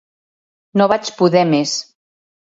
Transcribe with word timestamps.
No 0.81 0.87
vaig 0.91 1.11
poder 1.19 1.43
més. 1.51 1.75